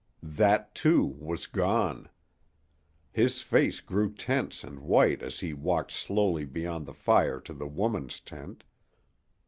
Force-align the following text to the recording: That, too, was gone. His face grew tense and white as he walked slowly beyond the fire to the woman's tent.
That, 0.23 0.73
too, 0.73 1.05
was 1.05 1.45
gone. 1.45 2.09
His 3.11 3.43
face 3.43 3.81
grew 3.81 4.11
tense 4.11 4.63
and 4.63 4.79
white 4.79 5.21
as 5.21 5.41
he 5.41 5.53
walked 5.53 5.91
slowly 5.91 6.43
beyond 6.43 6.87
the 6.87 6.93
fire 6.95 7.39
to 7.41 7.53
the 7.53 7.67
woman's 7.67 8.19
tent. 8.19 8.63